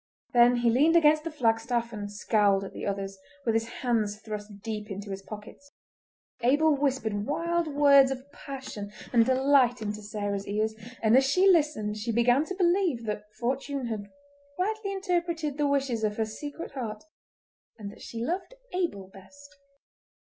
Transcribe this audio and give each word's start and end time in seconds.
Then 0.33 0.55
he 0.55 0.71
leaned 0.71 0.95
against 0.95 1.23
the 1.25 1.29
flagstaff 1.29 1.93
and 1.93 2.11
scowled 2.11 2.63
at 2.63 2.73
the 2.73 2.87
others 2.87 3.19
with 3.45 3.53
his 3.53 3.67
hands 3.67 4.19
thrust 4.19 4.61
deep 4.63 4.89
into 4.89 5.11
his 5.11 5.21
pockets. 5.21 5.71
Abel 6.41 6.75
whispered 6.75 7.27
wild 7.27 7.67
words 7.67 8.09
of 8.09 8.25
passion 8.31 8.91
and 9.13 9.27
delight 9.27 9.79
into 9.79 10.01
Sarah's 10.01 10.47
ears, 10.47 10.73
and 11.03 11.15
as 11.15 11.29
she 11.29 11.47
listened 11.47 11.97
she 11.97 12.11
began 12.11 12.45
to 12.45 12.55
believe 12.55 13.05
that 13.05 13.31
fortune 13.39 13.85
had 13.89 14.09
rightly 14.57 14.91
interpreted 14.91 15.59
the 15.59 15.67
wishes 15.67 16.03
of 16.03 16.17
her 16.17 16.25
secret 16.25 16.71
heart, 16.71 17.03
and 17.77 17.91
that 17.91 18.01
she 18.01 18.25
loved 18.25 18.55
Abel 18.73 19.07
best. 19.07 19.55